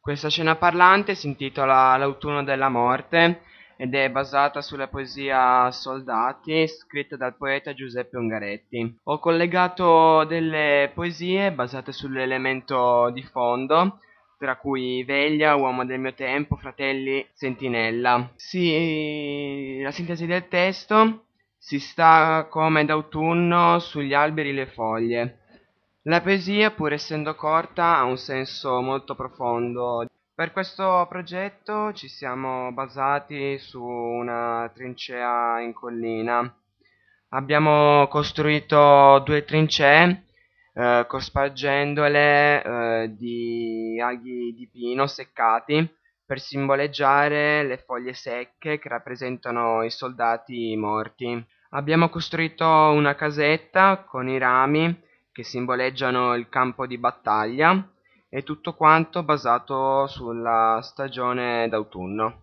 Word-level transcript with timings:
Questa 0.00 0.30
scena 0.30 0.56
parlante 0.56 1.14
si 1.14 1.26
intitola 1.26 1.96
L'autunno 1.96 2.42
della 2.42 2.68
morte 2.68 3.42
ed 3.76 3.94
è 3.94 4.10
basata 4.10 4.60
sulla 4.62 4.88
poesia 4.88 5.70
Soldati 5.70 6.66
scritta 6.66 7.16
dal 7.16 7.36
poeta 7.36 7.74
Giuseppe 7.74 8.16
Ungaretti. 8.16 8.98
Ho 9.04 9.18
collegato 9.18 10.24
delle 10.24 10.90
poesie 10.94 11.52
basate 11.52 11.92
sull'elemento 11.92 13.10
di 13.10 13.22
fondo 13.22 14.00
tra 14.38 14.56
cui 14.56 15.02
Veglia, 15.02 15.56
Uomo 15.56 15.84
del 15.84 15.98
mio 15.98 16.14
tempo, 16.14 16.56
Fratelli, 16.56 17.26
Sentinella. 17.32 18.30
Sì, 18.36 19.80
la 19.82 19.90
sintesi 19.90 20.26
del 20.26 20.46
testo 20.46 21.24
si 21.58 21.80
sta 21.80 22.46
come 22.48 22.84
d'autunno 22.84 23.80
sugli 23.80 24.14
alberi 24.14 24.52
le 24.52 24.66
foglie. 24.66 25.40
La 26.08 26.22
poesia, 26.22 26.70
pur 26.70 26.94
essendo 26.94 27.34
corta, 27.34 27.98
ha 27.98 28.04
un 28.04 28.16
senso 28.16 28.80
molto 28.80 29.14
profondo. 29.14 30.06
Per 30.34 30.52
questo 30.52 31.04
progetto 31.06 31.92
ci 31.92 32.08
siamo 32.08 32.72
basati 32.72 33.58
su 33.58 33.84
una 33.84 34.70
trincea 34.74 35.60
in 35.60 35.74
collina. 35.74 36.50
Abbiamo 37.28 38.08
costruito 38.08 39.20
due 39.22 39.44
trincee 39.44 40.24
eh, 40.72 41.04
cospargendole 41.06 42.62
eh, 42.62 43.14
di 43.14 44.00
aghi 44.02 44.54
di 44.54 44.66
pino 44.72 45.06
seccati 45.06 45.86
per 46.24 46.40
simboleggiare 46.40 47.64
le 47.64 47.76
foglie 47.84 48.14
secche 48.14 48.78
che 48.78 48.88
rappresentano 48.88 49.82
i 49.82 49.90
soldati 49.90 50.74
morti. 50.74 51.46
Abbiamo 51.72 52.08
costruito 52.08 52.64
una 52.64 53.14
casetta 53.14 54.04
con 54.08 54.26
i 54.26 54.38
rami 54.38 55.04
che 55.38 55.44
simboleggiano 55.44 56.34
il 56.34 56.48
campo 56.48 56.84
di 56.84 56.98
battaglia 56.98 57.88
e 58.28 58.42
tutto 58.42 58.74
quanto 58.74 59.22
basato 59.22 60.08
sulla 60.08 60.80
stagione 60.82 61.68
d'autunno. 61.68 62.36